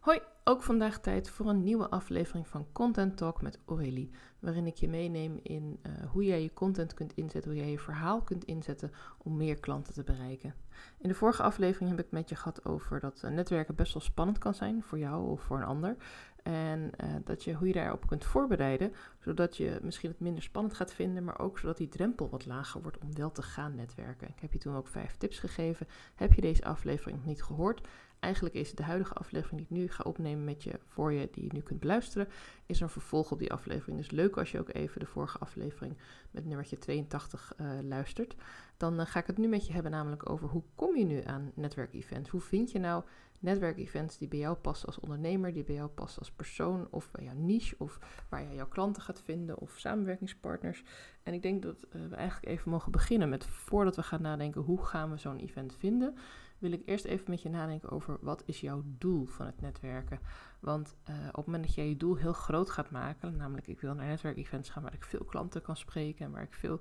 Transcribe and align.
Hoi, 0.00 0.20
ook 0.44 0.62
vandaag 0.62 1.00
tijd 1.00 1.30
voor 1.30 1.48
een 1.48 1.62
nieuwe 1.62 1.90
aflevering 1.90 2.48
van 2.48 2.66
Content 2.72 3.16
Talk 3.16 3.42
met 3.42 3.58
Aurélie, 3.66 4.10
waarin 4.38 4.66
ik 4.66 4.76
je 4.76 4.88
meeneem 4.88 5.40
in 5.42 5.80
uh, 5.82 6.10
hoe 6.10 6.24
jij 6.24 6.42
je 6.42 6.52
content 6.52 6.94
kunt 6.94 7.12
inzetten, 7.14 7.50
hoe 7.50 7.60
jij 7.60 7.70
je 7.70 7.78
verhaal 7.78 8.22
kunt 8.22 8.44
inzetten 8.44 8.92
om 9.18 9.36
meer 9.36 9.60
klanten 9.60 9.94
te 9.94 10.02
bereiken. 10.02 10.54
In 10.98 11.08
de 11.08 11.14
vorige 11.14 11.42
aflevering 11.42 11.90
heb 11.90 12.06
ik 12.06 12.10
met 12.10 12.28
je 12.28 12.34
gehad 12.34 12.64
over 12.64 13.00
dat 13.00 13.22
uh, 13.24 13.30
netwerken 13.30 13.74
best 13.74 13.92
wel 13.92 14.02
spannend 14.02 14.38
kan 14.38 14.54
zijn 14.54 14.82
voor 14.82 14.98
jou 14.98 15.30
of 15.30 15.40
voor 15.40 15.56
een 15.56 15.64
ander. 15.64 15.96
En 16.42 16.90
uh, 17.04 17.14
dat 17.24 17.44
je, 17.44 17.54
hoe 17.54 17.66
je 17.66 17.72
daarop 17.72 18.06
kunt 18.06 18.24
voorbereiden, 18.24 18.92
zodat 19.18 19.56
je 19.56 19.78
misschien 19.82 20.10
het 20.10 20.20
minder 20.20 20.42
spannend 20.42 20.74
gaat 20.74 20.92
vinden, 20.92 21.24
maar 21.24 21.38
ook 21.38 21.58
zodat 21.58 21.76
die 21.76 21.88
drempel 21.88 22.28
wat 22.28 22.46
lager 22.46 22.82
wordt 22.82 22.98
om 22.98 23.14
wel 23.14 23.32
te 23.32 23.42
gaan 23.42 23.74
netwerken. 23.74 24.28
Ik 24.28 24.40
heb 24.40 24.52
je 24.52 24.58
toen 24.58 24.76
ook 24.76 24.88
vijf 24.88 25.16
tips 25.16 25.38
gegeven. 25.38 25.86
Heb 26.14 26.32
je 26.32 26.40
deze 26.40 26.64
aflevering 26.64 27.16
nog 27.16 27.26
niet 27.26 27.42
gehoord? 27.42 27.88
Eigenlijk 28.20 28.54
is 28.54 28.74
de 28.74 28.82
huidige 28.82 29.14
aflevering 29.14 29.56
die 29.60 29.66
ik 29.70 29.82
nu 29.82 29.88
ga 29.88 30.02
opnemen 30.02 30.44
met 30.44 30.62
je 30.62 30.80
voor 30.86 31.12
je, 31.12 31.28
die 31.32 31.44
je 31.44 31.50
nu 31.52 31.60
kunt 31.60 31.80
beluisteren, 31.80 32.28
is 32.66 32.80
een 32.80 32.88
vervolg 32.88 33.30
op 33.30 33.38
die 33.38 33.52
aflevering. 33.52 33.96
Dus 33.96 34.10
leuk 34.10 34.36
als 34.36 34.52
je 34.52 34.58
ook 34.58 34.74
even 34.74 35.00
de 35.00 35.06
vorige 35.06 35.38
aflevering 35.38 35.96
met 36.30 36.44
nummertje 36.44 36.78
82 36.78 37.52
uh, 37.60 37.78
eh, 37.78 37.84
luistert. 37.84 38.34
Dan 38.76 39.00
uh, 39.00 39.06
ga 39.06 39.20
ik 39.20 39.26
het 39.26 39.38
nu 39.38 39.48
met 39.48 39.66
je 39.66 39.72
hebben 39.72 39.92
namelijk 39.92 40.30
over 40.30 40.48
hoe 40.48 40.62
kom 40.74 40.96
je 40.96 41.04
nu 41.04 41.22
aan 41.24 41.52
netwerkevents? 41.54 42.30
Hoe 42.30 42.40
vind 42.40 42.70
je 42.70 42.78
nou 42.78 43.04
netwerkevents 43.38 44.18
die 44.18 44.28
bij 44.28 44.38
jou 44.38 44.56
passen 44.56 44.86
als 44.86 45.00
ondernemer, 45.00 45.52
die 45.52 45.64
bij 45.64 45.74
jou 45.74 45.88
passen 45.88 46.18
als 46.18 46.30
persoon 46.30 46.88
of 46.90 47.10
bij 47.10 47.24
jouw 47.24 47.34
niche 47.34 47.74
of 47.78 47.98
waar 48.28 48.42
je 48.42 48.54
jouw 48.54 48.68
klanten 48.68 49.02
gaat 49.02 49.22
vinden 49.22 49.58
of 49.58 49.74
samenwerkingspartners. 49.76 50.84
En 51.22 51.34
ik 51.34 51.42
denk 51.42 51.62
dat 51.62 51.86
uh, 51.92 52.06
we 52.08 52.14
eigenlijk 52.14 52.52
even 52.52 52.70
mogen 52.70 52.92
beginnen 52.92 53.28
met 53.28 53.46
voordat 53.46 53.96
we 53.96 54.02
gaan 54.02 54.22
nadenken 54.22 54.60
hoe 54.60 54.84
gaan 54.84 55.10
we 55.10 55.16
zo'n 55.16 55.38
event 55.38 55.74
vinden 55.78 56.16
wil 56.60 56.72
ik 56.72 56.82
eerst 56.84 57.04
even 57.04 57.30
met 57.30 57.42
je 57.42 57.48
nadenken 57.48 57.90
over 57.90 58.18
wat 58.20 58.42
is 58.46 58.60
jouw 58.60 58.82
doel 58.84 59.24
van 59.24 59.46
het 59.46 59.60
netwerken. 59.60 60.18
Want 60.60 60.96
uh, 61.10 61.16
op 61.28 61.34
het 61.34 61.46
moment 61.46 61.64
dat 61.64 61.74
jij 61.74 61.88
je 61.88 61.96
doel 61.96 62.16
heel 62.16 62.32
groot 62.32 62.70
gaat 62.70 62.90
maken, 62.90 63.36
namelijk 63.36 63.66
ik 63.66 63.80
wil 63.80 63.94
naar 63.94 64.06
netwerkevents 64.06 64.70
gaan 64.70 64.82
waar 64.82 64.94
ik 64.94 65.04
veel 65.04 65.24
klanten 65.24 65.62
kan 65.62 65.76
spreken 65.76 66.24
en 66.24 66.32
waar 66.32 66.42
ik 66.42 66.54
veel 66.54 66.80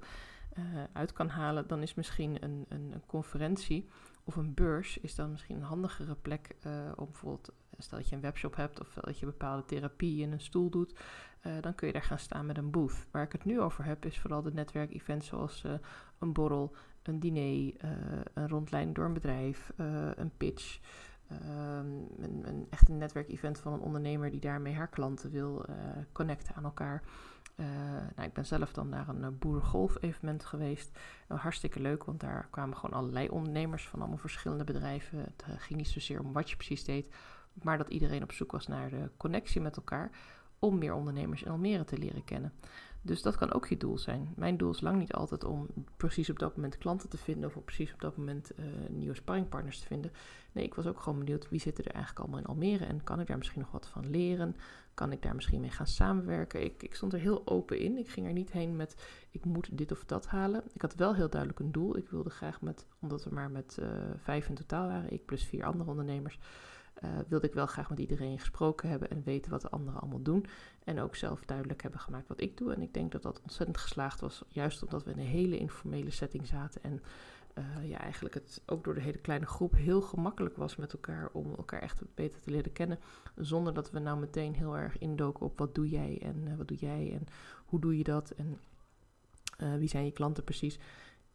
uh, 0.57 0.63
uit 0.93 1.13
kan 1.13 1.29
halen, 1.29 1.67
dan 1.67 1.81
is 1.81 1.93
misschien 1.93 2.43
een, 2.43 2.65
een, 2.69 2.91
een, 2.91 3.05
conferentie 3.05 3.89
of 4.23 4.35
een 4.35 4.53
beurs 4.53 4.97
is 4.97 5.15
dan 5.15 5.31
misschien 5.31 5.55
een 5.55 5.61
handigere 5.61 6.15
plek 6.15 6.55
uh, 6.65 6.91
om 6.95 7.05
bijvoorbeeld, 7.05 7.51
stel 7.77 7.97
dat 7.97 8.09
je 8.09 8.15
een 8.15 8.21
webshop 8.21 8.55
hebt 8.55 8.79
of 8.79 8.93
dat 8.93 9.19
je 9.19 9.25
bepaalde 9.25 9.65
therapie 9.65 10.21
in 10.21 10.31
een 10.31 10.41
stoel 10.41 10.69
doet, 10.69 10.99
dan 11.61 11.75
kun 11.75 11.87
je 11.87 11.93
daar 11.93 12.03
gaan 12.03 12.19
staan 12.19 12.45
met 12.45 12.57
een 12.57 12.71
booth. 12.71 13.07
Waar 13.11 13.23
ik 13.23 13.31
het 13.31 13.45
nu 13.45 13.61
over 13.61 13.85
heb 13.85 14.05
is 14.05 14.19
vooral 14.19 14.41
de 14.41 14.53
netwerkevents 14.53 15.27
zoals 15.27 15.63
een 16.19 16.33
borrel, 16.33 16.75
een 17.09 17.19
diner, 17.19 17.73
uh, 17.85 17.91
een 18.33 18.47
rondleiding 18.47 18.95
door 18.95 19.05
een 19.05 19.13
bedrijf, 19.13 19.71
uh, 19.77 20.09
een 20.15 20.31
pitch. 20.37 20.79
Um, 21.31 22.07
een, 22.19 22.41
een, 22.47 22.67
echt 22.69 22.89
een 22.89 22.97
netwerkevent 22.97 23.59
van 23.59 23.73
een 23.73 23.79
ondernemer 23.79 24.31
die 24.31 24.39
daarmee 24.39 24.73
haar 24.73 24.87
klanten 24.87 25.31
wil 25.31 25.65
uh, 25.69 25.75
connecten 26.11 26.55
aan 26.55 26.63
elkaar. 26.63 27.03
nou, 28.15 28.27
ik 28.27 28.33
ben 28.33 28.45
zelf 28.45 28.73
dan 28.73 28.89
naar 28.89 29.07
een 29.07 29.37
boerengolf-evenement 29.37 30.45
geweest. 30.45 30.99
Nou, 31.27 31.41
hartstikke 31.41 31.79
leuk, 31.79 32.03
want 32.03 32.19
daar 32.19 32.47
kwamen 32.49 32.77
gewoon 32.77 32.99
allerlei 32.99 33.29
ondernemers 33.29 33.87
van 33.87 33.99
allemaal 33.99 34.17
verschillende 34.17 34.63
bedrijven. 34.63 35.19
Het 35.19 35.43
ging 35.45 35.79
niet 35.79 35.87
zozeer 35.87 36.19
om 36.19 36.33
wat 36.33 36.49
je 36.49 36.55
precies 36.55 36.83
deed, 36.83 37.15
maar 37.53 37.77
dat 37.77 37.89
iedereen 37.89 38.23
op 38.23 38.31
zoek 38.31 38.51
was 38.51 38.67
naar 38.67 38.89
de 38.89 39.09
connectie 39.17 39.61
met 39.61 39.77
elkaar 39.77 40.11
om 40.59 40.77
meer 40.77 40.93
ondernemers 40.93 41.43
in 41.43 41.51
Almere 41.51 41.83
te 41.83 41.97
leren 41.97 42.23
kennen. 42.23 42.53
Dus 43.01 43.21
dat 43.21 43.37
kan 43.37 43.53
ook 43.53 43.67
je 43.67 43.77
doel 43.77 43.97
zijn. 43.97 44.33
Mijn 44.35 44.57
doel 44.57 44.71
is 44.71 44.81
lang 44.81 44.99
niet 44.99 45.13
altijd 45.13 45.43
om 45.43 45.67
precies 45.97 46.29
op 46.29 46.39
dat 46.39 46.55
moment 46.55 46.77
klanten 46.77 47.09
te 47.09 47.17
vinden 47.17 47.49
of 47.49 47.63
precies 47.63 47.93
op 47.93 48.01
dat 48.01 48.17
moment 48.17 48.51
uh, 48.59 48.65
nieuwe 48.89 49.15
sparringpartners 49.15 49.79
te 49.79 49.85
vinden. 49.85 50.11
Nee, 50.51 50.65
ik 50.65 50.73
was 50.73 50.87
ook 50.87 50.99
gewoon 50.99 51.19
benieuwd 51.19 51.49
wie 51.49 51.59
zitten 51.59 51.83
er 51.83 51.91
eigenlijk 51.91 52.19
allemaal 52.19 52.39
in 52.39 52.45
Almere 52.45 52.85
en 52.85 53.03
kan 53.03 53.19
ik 53.19 53.27
daar 53.27 53.37
misschien 53.37 53.61
nog 53.61 53.71
wat 53.71 53.87
van 53.87 54.09
leren? 54.09 54.55
Kan 54.93 55.11
ik 55.11 55.21
daar 55.21 55.35
misschien 55.35 55.61
mee 55.61 55.69
gaan 55.69 55.87
samenwerken? 55.87 56.63
Ik, 56.63 56.83
ik 56.83 56.95
stond 56.95 57.13
er 57.13 57.19
heel 57.19 57.47
open 57.47 57.79
in. 57.79 57.97
Ik 57.97 58.09
ging 58.09 58.27
er 58.27 58.33
niet 58.33 58.51
heen 58.51 58.75
met 58.75 58.95
ik 59.31 59.45
moet 59.45 59.77
dit 59.77 59.91
of 59.91 60.05
dat 60.05 60.27
halen. 60.27 60.63
Ik 60.73 60.81
had 60.81 60.95
wel 60.95 61.15
heel 61.15 61.29
duidelijk 61.29 61.59
een 61.59 61.71
doel. 61.71 61.97
Ik 61.97 62.09
wilde 62.09 62.29
graag 62.29 62.61
met, 62.61 62.85
omdat 62.99 63.23
we 63.23 63.33
maar 63.33 63.51
met 63.51 63.77
uh, 63.79 63.87
vijf 64.17 64.49
in 64.49 64.55
totaal 64.55 64.87
waren, 64.87 65.11
ik 65.11 65.25
plus 65.25 65.43
vier 65.43 65.65
andere 65.65 65.89
ondernemers 65.89 66.39
uh, 67.03 67.09
wilde 67.27 67.47
ik 67.47 67.53
wel 67.53 67.65
graag 67.65 67.89
met 67.89 67.99
iedereen 67.99 68.39
gesproken 68.39 68.89
hebben 68.89 69.09
en 69.09 69.23
weten 69.23 69.51
wat 69.51 69.61
de 69.61 69.69
anderen 69.69 69.99
allemaal 70.01 70.21
doen. 70.21 70.45
En 70.83 70.99
ook 70.99 71.15
zelf 71.15 71.45
duidelijk 71.45 71.81
hebben 71.81 71.99
gemaakt 71.99 72.27
wat 72.27 72.41
ik 72.41 72.57
doe. 72.57 72.73
En 72.73 72.81
ik 72.81 72.93
denk 72.93 73.11
dat 73.11 73.21
dat 73.21 73.41
ontzettend 73.41 73.77
geslaagd 73.77 74.19
was, 74.19 74.43
juist 74.47 74.83
omdat 74.83 75.03
we 75.03 75.11
in 75.11 75.19
een 75.19 75.25
hele 75.25 75.57
informele 75.57 76.11
setting 76.11 76.47
zaten. 76.47 76.83
En 76.83 77.01
uh, 77.57 77.89
ja, 77.89 77.97
eigenlijk 77.97 78.33
het 78.33 78.61
ook 78.65 78.83
door 78.83 78.93
de 78.93 79.01
hele 79.01 79.17
kleine 79.17 79.45
groep 79.45 79.75
heel 79.75 80.01
gemakkelijk 80.01 80.55
was 80.55 80.75
met 80.75 80.93
elkaar 80.93 81.29
om 81.31 81.55
elkaar 81.55 81.81
echt 81.81 82.01
beter 82.15 82.41
te 82.41 82.51
leren 82.51 82.71
kennen. 82.71 82.99
Zonder 83.35 83.73
dat 83.73 83.91
we 83.91 83.99
nou 83.99 84.19
meteen 84.19 84.55
heel 84.55 84.77
erg 84.77 84.97
indoken 84.97 85.45
op 85.45 85.57
wat 85.57 85.75
doe 85.75 85.89
jij 85.89 86.19
en 86.21 86.47
uh, 86.47 86.55
wat 86.55 86.67
doe 86.67 86.77
jij 86.77 87.11
en 87.13 87.27
hoe 87.65 87.79
doe 87.79 87.97
je 87.97 88.03
dat 88.03 88.29
en 88.29 88.59
wie 89.77 89.87
zijn 89.87 90.05
je 90.05 90.11
klanten 90.11 90.43
precies 90.43 90.79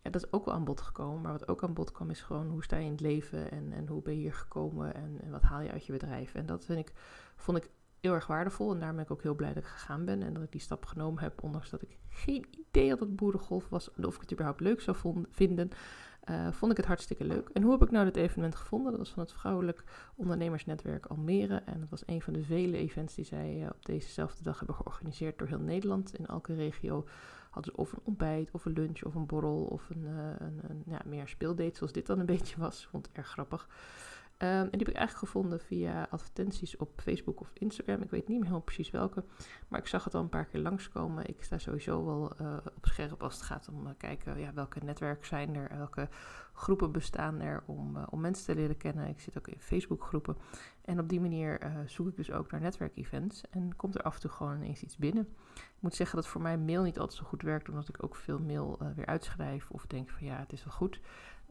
ja, 0.05 0.11
dat 0.11 0.25
is 0.25 0.33
ook 0.33 0.45
wel 0.45 0.55
aan 0.55 0.65
bod 0.65 0.81
gekomen. 0.81 1.21
Maar 1.21 1.33
wat 1.33 1.49
ook 1.49 1.63
aan 1.63 1.75
bod 1.75 1.93
kwam 1.93 2.11
is 2.11 2.23
gewoon 2.23 2.51
hoe 2.51 2.65
sta 2.65 2.77
je 2.77 2.85
in 2.85 2.91
het 2.91 3.01
leven 3.01 3.51
en, 3.51 3.73
en 3.73 3.89
hoe 3.89 4.03
ben 4.03 4.15
je 4.15 4.21
hier 4.21 4.35
gekomen 4.35 4.95
en, 4.95 5.31
wat 5.31 5.43
haal 5.43 5.61
je 5.61 5.71
uit 5.71 5.87
je 5.87 5.93
bedrijf. 5.93 6.35
En 6.35 6.47
dat 6.47 6.65
vind 6.65 6.79
ik, 6.79 6.93
vond 7.37 7.59
ik 7.59 7.71
heel 8.01 8.15
erg 8.15 8.27
waardevol. 8.27 8.73
En 8.73 8.81
daar 8.81 8.95
ben 8.95 9.05
ik 9.05 9.11
ook 9.11 9.23
heel 9.23 9.35
blij 9.35 9.53
dat 9.53 9.63
ik 9.63 9.69
gegaan 9.69 10.05
ben 10.05 10.23
en 10.23 10.35
dat 10.35 10.43
ik 10.43 10.53
die 10.53 10.61
stap 10.61 10.87
genomen 10.87 11.23
heb. 11.23 11.43
Ondanks 11.43 11.71
dat 11.71 11.83
ik 11.83 11.99
geen 12.09 12.47
idee 12.51 12.91
had 12.91 12.99
dat 12.99 13.09
het 13.09 13.17
boerengolf 13.17 13.69
was 13.69 13.91
of 13.95 14.15
ik 14.15 14.21
het 14.21 14.33
überhaupt 14.33 14.61
leuk 14.61 14.81
zou 14.81 14.97
vinden. 15.31 15.71
Uh, 16.31 16.53
vond 16.53 16.71
ik 16.71 16.77
het 16.77 16.87
hartstikke 16.87 17.25
leuk. 17.25 17.49
En 17.49 17.63
hoe 17.63 17.73
heb 17.73 17.83
ik 17.83 17.91
nou 17.91 18.05
dit 18.05 18.17
evenement 18.17 18.55
gevonden? 18.55 18.91
Dat 18.91 19.01
was 19.01 19.11
van 19.11 19.23
het 19.23 19.33
Vrouwelijk 19.33 19.85
Ondernemersnetwerk 20.15 21.07
Almere. 21.07 21.57
En 21.57 21.81
dat 21.81 21.89
was 21.89 22.03
een 22.07 22.23
van 22.23 22.33
de 22.33 22.43
vele 22.43 22.77
events 22.77 23.15
die 23.15 23.25
zij 23.25 23.61
uh, 23.61 23.67
op 23.67 23.85
dezezelfde 23.85 24.43
dag 24.43 24.59
hebben 24.59 24.77
georganiseerd 24.77 25.39
door 25.39 25.49
heel 25.49 25.59
Nederland. 25.59 26.15
In 26.15 26.27
elke 26.27 26.55
regio 26.55 27.05
hadden 27.55 27.73
ze 27.75 27.81
of 27.81 27.93
een 27.93 28.01
ontbijt, 28.05 28.51
of 28.53 28.65
een 28.65 28.73
lunch, 28.73 29.03
of 29.03 29.15
een 29.15 29.27
borrel, 29.27 29.65
of 29.65 29.91
een, 29.91 30.03
uh, 30.03 30.29
een, 30.39 30.61
een 30.69 30.83
ja, 30.87 31.01
meer 31.05 31.29
speeldate, 31.29 31.77
zoals 31.77 31.93
dit 31.93 32.07
dan 32.07 32.19
een 32.19 32.27
beetje 32.37 32.61
was. 32.61 32.87
Vond 32.91 33.07
het 33.07 33.17
erg 33.17 33.29
grappig. 33.29 33.69
Um, 34.45 34.51
en 34.51 34.71
die 34.71 34.79
heb 34.79 34.89
ik 34.89 34.97
eigenlijk 34.97 35.27
gevonden 35.27 35.61
via 35.61 36.07
advertenties 36.11 36.77
op 36.77 37.01
Facebook 37.01 37.41
of 37.41 37.51
Instagram. 37.55 38.03
Ik 38.03 38.11
weet 38.11 38.21
niet 38.21 38.29
meer 38.29 38.39
helemaal 38.39 38.61
precies 38.61 38.91
welke. 38.91 39.25
Maar 39.69 39.81
ik 39.81 39.87
zag 39.87 40.05
het 40.05 40.15
al 40.15 40.21
een 40.21 40.29
paar 40.29 40.45
keer 40.45 40.61
langskomen. 40.61 41.29
Ik 41.29 41.43
sta 41.45 41.59
sowieso 41.59 42.05
wel 42.05 42.33
uh, 42.41 42.57
op 42.77 42.87
scherp 42.87 43.23
als 43.23 43.35
het 43.35 43.43
gaat 43.43 43.69
om 43.69 43.87
uh, 43.87 43.93
kijken 43.97 44.39
ja, 44.39 44.53
welke 44.53 44.81
netwerken 44.85 45.27
zijn 45.27 45.55
er. 45.55 45.77
Welke 45.77 46.09
groepen 46.53 46.93
bestaan 46.93 47.41
er 47.41 47.63
om, 47.67 47.97
om 47.97 48.21
mensen 48.21 48.45
te 48.47 48.55
leren 48.55 48.77
kennen. 48.77 49.09
Ik 49.09 49.21
zit 49.21 49.39
ook 49.39 49.49
in 49.49 49.61
Facebook 49.61 50.05
groepen. 50.05 50.37
En 50.85 50.99
op 50.99 51.09
die 51.09 51.21
manier 51.21 51.73
zoek 51.87 52.09
ik 52.09 52.17
dus 52.17 52.31
ook 52.31 52.51
naar 52.51 52.61
netwerkevents. 52.61 53.43
En 53.51 53.77
komt 53.77 53.95
er 53.95 54.03
af 54.03 54.15
en 54.15 54.21
toe 54.21 54.31
gewoon 54.31 54.57
ineens 54.57 54.83
iets 54.83 54.97
binnen. 54.97 55.29
Ik 55.55 55.81
moet 55.81 55.95
zeggen 55.95 56.17
dat 56.17 56.27
voor 56.27 56.41
mij 56.41 56.59
mail 56.59 56.83
niet 56.83 56.99
altijd 56.99 57.19
zo 57.19 57.25
goed 57.25 57.43
werkt. 57.43 57.69
Omdat 57.69 57.89
ik 57.89 58.03
ook 58.05 58.17
veel 58.17 58.39
mail 58.39 58.79
weer 58.95 59.07
uitschrijf. 59.07 59.71
Of 59.71 59.87
denk 59.87 60.11
van 60.11 60.27
ja, 60.27 60.39
het 60.39 60.53
is 60.53 60.65
wel 60.65 60.75
goed. 60.75 61.01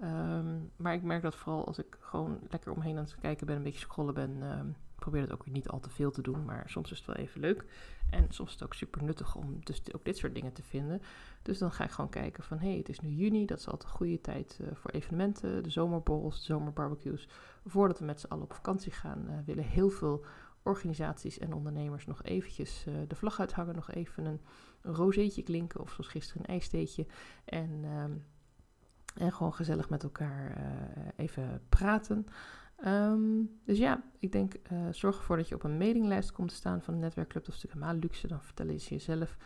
Um, 0.02 0.72
maar 0.76 0.94
ik 0.94 1.04
merk 1.04 1.22
dat 1.22 1.36
vooral 1.36 1.66
als 1.66 1.78
ik 1.78 1.98
gewoon 2.00 2.40
lekker 2.50 2.72
omheen 2.72 2.98
aan 2.98 3.04
het 3.04 3.16
kijken 3.16 3.48
ben, 3.48 3.56
een 3.56 3.64
beetje 3.64 3.80
scrollen 3.80 4.14
ben, 4.14 4.42
um, 4.60 4.76
probeer 4.96 5.22
het 5.22 5.32
ook 5.32 5.44
weer 5.44 5.54
niet 5.54 5.70
al 5.70 5.80
te 5.80 5.90
veel 5.90 6.12
te 6.12 6.22
doen. 6.22 6.46
Maar 6.46 6.70
soms 6.70 6.92
is 6.92 6.98
het 6.98 7.08
wel 7.08 7.16
even 7.16 7.42
leuk. 7.42 7.66
En 8.10 8.26
soms 8.30 8.48
is 8.48 8.54
het 8.54 8.64
ook 8.64 8.74
super 8.74 9.04
nuttig 9.04 9.36
om 9.36 9.60
dus 9.64 9.94
ook 9.94 10.06
dit 10.06 10.18
soort 10.18 10.36
dingen 10.36 10.54
te 10.54 10.64
vinden. 10.64 11.02
Dus 11.42 11.58
dan 11.58 11.72
ga 11.72 11.84
ik 11.84 11.92
gewoon 11.92 12.10
kijken 12.10 12.44
van, 12.44 12.60
hé, 12.60 12.68
hey, 12.68 12.78
het 12.78 12.90
is 12.90 13.00
nu 13.00 13.10
juni. 13.10 13.46
Dat 13.46 13.60
is 13.60 13.68
altijd 13.68 13.90
een 13.90 13.98
goede 13.98 14.22
tijd 14.22 14.60
uh, 14.62 14.68
voor 14.74 14.92
evenementen. 14.92 15.64
De 15.64 15.70
zomerborrels, 15.70 16.38
de 16.38 16.44
zomerbarbecues. 16.44 17.28
Voordat 17.66 18.00
we 18.00 18.06
met 18.06 18.20
z'n 18.20 18.28
allen 18.28 18.44
op 18.44 18.54
vakantie 18.54 18.92
gaan, 18.92 19.26
uh, 19.30 19.38
willen 19.46 19.64
heel 19.64 19.90
veel 19.90 20.26
organisaties 20.64 21.40
en 21.40 21.54
ondernemers 21.54 22.06
nog 22.06 22.24
eventjes 22.24 22.86
uh, 22.88 22.96
de 23.08 23.16
vlag 23.16 23.40
uithangen. 23.40 23.76
Nog 23.76 23.92
even 23.92 24.26
een, 24.26 24.42
rozeetje 24.82 25.44
klinken 25.44 25.80
of 25.82 25.92
zoals 25.92 26.08
gisteren 26.08 26.42
een 26.42 26.54
ijsteetje. 26.54 27.06
En... 27.46 27.84
Um, 27.84 28.24
en 29.14 29.34
gewoon 29.34 29.54
gezellig 29.54 29.90
met 29.90 30.04
elkaar 30.04 30.58
uh, 30.58 31.08
even 31.16 31.62
praten. 31.70 32.28
Um, 32.86 33.60
dus 33.66 33.78
ja, 33.78 34.04
ik 34.20 34.32
denk, 34.32 34.54
uh, 34.72 34.88
zorg 34.92 35.18
ervoor 35.18 35.38
dat 35.38 35.48
je 35.48 35.56
op 35.56 35.64
een 35.64 35.78
mailinglijst 35.78 36.32
komt 36.32 36.50
te 36.50 36.56
staan 36.56 36.82
van 36.82 36.94
een 36.94 37.00
netwerkclub. 37.00 37.48
Natuurlijk 37.48 37.74
helemaal 37.74 38.00
luxe. 38.00 38.28
Dan 38.28 38.42
vertellen 38.42 38.80
ze 38.80 38.94
jezelf 38.94 39.38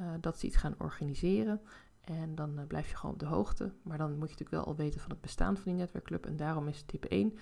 uh, 0.00 0.06
dat 0.20 0.38
ze 0.38 0.46
iets 0.46 0.56
gaan 0.56 0.74
organiseren. 0.78 1.60
En 2.00 2.34
dan 2.34 2.64
blijf 2.66 2.90
je 2.90 2.96
gewoon 2.96 3.14
op 3.14 3.20
de 3.20 3.26
hoogte. 3.26 3.72
Maar 3.82 3.98
dan 3.98 4.10
moet 4.10 4.28
je 4.28 4.36
natuurlijk 4.38 4.50
wel 4.50 4.64
al 4.64 4.76
weten 4.76 5.00
van 5.00 5.10
het 5.10 5.20
bestaan 5.20 5.54
van 5.56 5.64
die 5.64 5.80
netwerkclub. 5.80 6.26
En 6.26 6.36
daarom 6.36 6.68
is 6.68 6.82
tip 6.82 7.04
1, 7.04 7.38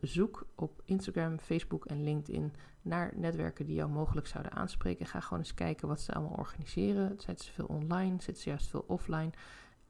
zoek 0.00 0.46
op 0.54 0.82
Instagram, 0.84 1.38
Facebook 1.38 1.84
en 1.84 2.02
LinkedIn 2.02 2.52
naar 2.82 3.12
netwerken 3.16 3.66
die 3.66 3.74
jou 3.74 3.90
mogelijk 3.90 4.26
zouden 4.26 4.52
aanspreken. 4.52 5.06
Ga 5.06 5.20
gewoon 5.20 5.38
eens 5.38 5.54
kijken 5.54 5.88
wat 5.88 6.00
ze 6.00 6.12
allemaal 6.12 6.38
organiseren. 6.38 7.08
Zitten 7.08 7.44
ze 7.44 7.52
veel 7.52 7.66
online? 7.66 8.22
Zitten 8.22 8.42
ze 8.42 8.48
juist 8.48 8.66
veel 8.66 8.84
offline? 8.86 9.30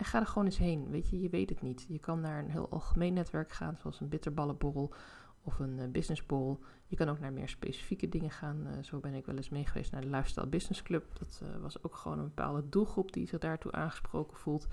En 0.04 0.10
ga 0.10 0.20
er 0.20 0.26
gewoon 0.26 0.44
eens 0.44 0.58
heen. 0.58 0.90
Weet 0.90 1.10
je, 1.10 1.20
je 1.20 1.28
weet 1.28 1.48
het 1.48 1.62
niet. 1.62 1.84
Je 1.88 1.98
kan 1.98 2.20
naar 2.20 2.38
een 2.38 2.50
heel 2.50 2.68
algemeen 2.70 3.14
netwerk 3.14 3.52
gaan, 3.52 3.76
zoals 3.80 4.00
een 4.00 4.08
bitterballenborrel 4.08 4.94
of 5.42 5.58
een 5.58 5.78
uh, 5.78 5.88
businessborrel. 5.88 6.60
Je 6.86 6.96
kan 6.96 7.08
ook 7.08 7.18
naar 7.18 7.32
meer 7.32 7.48
specifieke 7.48 8.08
dingen 8.08 8.30
gaan. 8.30 8.66
Uh, 8.66 8.82
zo 8.82 8.98
ben 8.98 9.14
ik 9.14 9.26
wel 9.26 9.36
eens 9.36 9.48
mee 9.48 9.66
geweest 9.66 9.92
naar 9.92 10.00
de 10.00 10.10
Lifestyle 10.10 10.46
Business 10.46 10.82
Club. 10.82 11.04
Dat 11.18 11.40
uh, 11.42 11.62
was 11.62 11.82
ook 11.82 11.94
gewoon 11.94 12.18
een 12.18 12.24
bepaalde 12.24 12.68
doelgroep 12.68 13.12
die 13.12 13.26
zich 13.26 13.38
daartoe 13.38 13.72
aangesproken 13.72 14.36
voelt. 14.36 14.66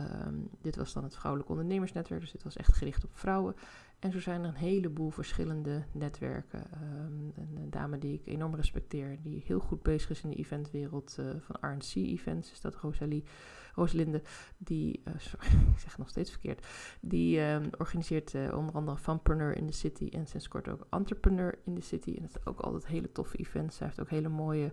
Um, 0.00 0.48
dit 0.60 0.76
was 0.76 0.92
dan 0.92 1.04
het 1.04 1.16
Vrouwelijk 1.16 1.50
Ondernemersnetwerk, 1.50 2.20
dus 2.20 2.32
dit 2.32 2.42
was 2.42 2.56
echt 2.56 2.74
gericht 2.74 3.04
op 3.04 3.10
vrouwen. 3.12 3.54
En 3.98 4.12
zo 4.12 4.20
zijn 4.20 4.42
er 4.42 4.48
een 4.48 4.54
heleboel 4.54 5.10
verschillende 5.10 5.84
netwerken. 5.92 6.64
Um, 6.82 7.32
een, 7.36 7.70
dame 7.70 7.98
die 7.98 8.14
ik 8.14 8.26
enorm 8.26 8.54
respecteer, 8.54 9.18
die 9.22 9.42
heel 9.46 9.58
goed 9.58 9.82
bezig 9.82 10.10
is 10.10 10.22
in 10.22 10.30
de 10.30 10.36
eventwereld 10.36 11.16
uh, 11.20 11.26
van 11.40 11.70
RNC 11.70 11.94
Events, 11.94 12.52
is 12.52 12.60
dat 12.60 12.74
Rosalie, 12.74 13.24
Rosalinde, 13.74 14.22
die, 14.58 15.02
uh, 15.04 15.14
sorry, 15.16 15.46
ik 15.74 15.78
zeg 15.78 15.90
het 15.90 15.98
nog 15.98 16.08
steeds 16.08 16.30
verkeerd, 16.30 16.66
die 17.00 17.40
um, 17.40 17.70
organiseert 17.78 18.34
uh, 18.34 18.56
onder 18.56 18.74
andere 18.74 18.98
Funpreneur 18.98 19.56
in 19.56 19.66
the 19.66 19.72
City 19.72 20.08
en 20.12 20.26
sinds 20.26 20.48
kort 20.48 20.68
ook 20.68 20.86
Entrepreneur 20.90 21.58
in 21.64 21.74
the 21.74 21.80
City. 21.80 22.14
En 22.16 22.22
dat 22.22 22.30
zijn 22.30 22.46
ook 22.46 22.60
altijd 22.60 22.86
hele 22.86 23.12
toffe 23.12 23.36
events. 23.36 23.76
Zij 23.76 23.86
heeft 23.86 24.00
ook 24.00 24.10
hele 24.10 24.28
mooie 24.28 24.72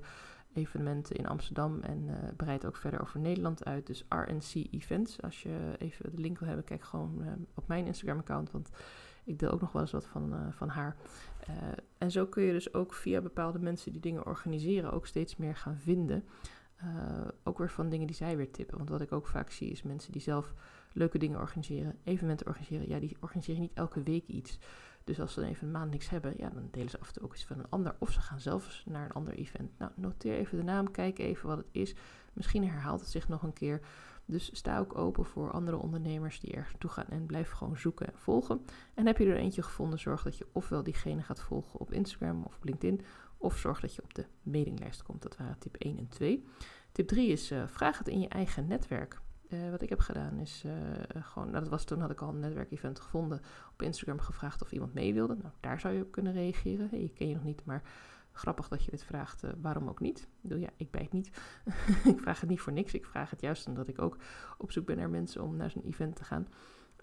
evenementen 0.56 1.16
in 1.16 1.28
Amsterdam 1.28 1.80
en 1.82 2.04
uh, 2.08 2.14
breidt 2.36 2.66
ook 2.66 2.76
verder 2.76 3.02
over 3.02 3.20
Nederland 3.20 3.66
uit. 3.66 3.88
Dus 3.88 4.06
RNC 4.10 4.68
Events. 4.72 5.22
Als 5.22 5.44
je 5.44 5.76
even 5.78 6.12
de 6.12 6.22
link 6.22 6.40
wil 6.40 6.48
hebben, 6.48 6.66
kijk 6.66 6.84
gewoon 6.84 7.18
uh, 7.22 7.28
op 7.54 7.68
mijn 7.68 7.86
Instagram-account, 7.86 8.52
want 8.52 8.70
ik 9.24 9.40
deel 9.40 9.50
ook 9.50 9.62
nog 9.62 9.72
wel 9.72 9.82
eens 9.82 9.92
wat 9.92 10.06
van, 10.06 10.34
uh, 10.34 10.40
van 10.50 10.70
haar. 10.70 10.96
en 11.98 12.12
zo 12.12 12.26
kun 12.26 12.44
je 12.44 12.52
dus 12.52 12.74
ook 12.74 12.94
via 12.94 13.22
bepaalde 13.22 13.60
mensen 13.60 13.92
die 13.92 14.02
dingen 14.02 14.26
organiseren 14.26 14.92
ook 14.92 15.08
steeds 15.08 15.36
meer 15.36 15.56
gaan 15.56 15.78
vinden. 15.78 16.24
ook 17.44 17.58
weer 17.58 17.70
van 17.70 17.90
dingen 17.90 18.08
die 18.08 18.16
zij 18.16 18.38
weer 18.38 18.52
tippen. 18.52 18.78
Want 18.78 18.90
wat 18.90 19.02
ik 19.02 19.12
ook 19.12 19.28
vaak 19.28 19.52
zie 19.52 19.72
is 19.72 19.84
mensen 19.84 20.12
die 20.12 20.22
zelf 20.22 20.54
leuke 20.94 21.18
dingen 21.18 21.40
organiseren, 21.40 21.96
evenementen 22.04 22.48
organiseren. 22.48 22.90
Ja, 22.90 23.00
die 23.00 23.18
organiseren 23.20 23.62
niet 23.62 23.74
elke 23.74 24.04
week 24.04 24.28
iets. 24.28 24.60
Dus 25.06 25.20
als 25.20 25.34
ze 25.34 25.40
dan 25.40 25.50
even 25.50 25.66
een 25.66 25.74
maand 25.74 25.92
niks 25.92 26.10
hebben, 26.10 26.34
ja, 26.38 26.50
dan 26.50 26.68
delen 26.72 26.90
ze 26.90 27.00
af 27.00 27.08
en 27.08 27.14
toe 27.14 27.24
ook 27.24 27.34
iets 27.34 27.46
van 27.46 27.60
een 27.60 27.70
ander. 27.70 27.96
Of 28.00 28.12
ze 28.12 28.22
gaan 28.22 28.40
zelfs 28.40 28.84
naar 28.86 29.06
een 29.06 29.12
ander 29.12 29.34
event. 29.34 29.78
Nou, 29.78 29.92
noteer 29.96 30.36
even 30.38 30.58
de 30.58 30.64
naam, 30.64 30.92
kijk 30.92 31.20
even 31.20 31.48
wat 31.48 31.58
het 31.58 31.68
is. 31.72 31.96
Misschien 32.34 32.68
herhaalt 32.68 33.00
het 33.00 33.10
zich 33.10 33.28
nog 33.28 33.44
een 33.44 33.54
keer. 33.54 33.82
Dus 34.26 34.50
sta 34.54 34.80
ook 34.80 34.98
open 34.98 35.26
voor 35.26 35.52
andere 35.52 35.78
ondernemers 35.78 36.40
die 36.40 36.52
ergens 36.52 36.72
naartoe 36.72 36.90
gaan 36.90 37.08
en 37.10 37.26
blijf 37.26 37.52
gewoon 37.52 37.78
zoeken 37.78 38.08
en 38.08 38.18
volgen. 38.18 38.66
En 38.94 39.06
heb 39.06 39.18
je 39.18 39.26
er 39.26 39.36
eentje 39.36 39.62
gevonden, 39.62 40.00
zorg 40.00 40.24
dat 40.24 40.38
je 40.38 40.48
ofwel 40.52 40.84
diegene 40.84 41.22
gaat 41.22 41.40
volgen 41.40 41.80
op 41.80 41.92
Instagram 41.92 42.44
of 42.44 42.60
LinkedIn, 42.62 43.02
of 43.38 43.58
zorg 43.58 43.80
dat 43.80 43.96
je 43.96 44.04
op 44.04 44.14
de 44.14 44.26
mailinglijst 44.44 45.04
komt. 45.04 45.22
Dat 45.22 45.38
waren 45.38 45.60
tip 45.60 45.76
1 45.76 45.98
en 45.98 46.08
2. 46.08 46.46
Tip 46.92 47.08
3 47.08 47.32
is 47.32 47.52
uh, 47.52 47.68
vraag 47.68 47.98
het 47.98 48.08
in 48.08 48.20
je 48.20 48.28
eigen 48.28 48.68
netwerk. 48.68 49.22
Uh, 49.50 49.70
wat 49.70 49.82
ik 49.82 49.90
heb 49.90 50.00
gedaan 50.00 50.40
is 50.40 50.64
uh, 50.66 50.74
gewoon, 51.24 51.50
nou, 51.50 51.60
dat 51.60 51.70
was 51.70 51.84
toen 51.84 52.00
had 52.00 52.12
ik 52.12 52.22
al 52.22 52.30
een 52.30 52.40
netwerkevent 52.40 53.00
gevonden, 53.00 53.42
op 53.72 53.82
Instagram 53.82 54.20
gevraagd 54.20 54.62
of 54.62 54.72
iemand 54.72 54.94
mee 54.94 55.14
wilde. 55.14 55.36
Nou, 55.36 55.54
daar 55.60 55.80
zou 55.80 55.94
je 55.94 56.02
op 56.02 56.12
kunnen 56.12 56.34
reageren. 56.34 56.88
Hey, 56.90 57.00
ik 57.00 57.14
ken 57.14 57.28
je 57.28 57.34
nog 57.34 57.44
niet, 57.44 57.66
maar 57.66 57.82
grappig 58.32 58.68
dat 58.68 58.84
je 58.84 58.92
dit 58.92 59.04
vraagt, 59.04 59.44
uh, 59.44 59.52
waarom 59.62 59.90
ook 59.90 60.00
niet? 60.00 60.20
Ik 60.20 60.42
bedoel, 60.42 60.60
ja, 60.60 60.70
ik 60.78 60.92
bijt 60.92 61.12
niet. 61.12 61.28
ik 62.14 62.20
vraag 62.20 62.40
het 62.40 62.50
niet 62.50 62.62
voor 62.62 62.74
niks. 62.74 62.94
Ik 62.94 63.06
vraag 63.06 63.30
het 63.30 63.42
juist 63.42 63.68
omdat 63.68 63.88
ik 63.88 64.02
ook 64.02 64.18
op 64.58 64.72
zoek 64.72 64.86
ben 64.86 64.98
naar 64.98 65.10
mensen 65.10 65.44
om 65.44 65.56
naar 65.56 65.70
zo'n 65.70 65.86
event 65.86 66.16
te 66.16 66.24
gaan. 66.24 66.48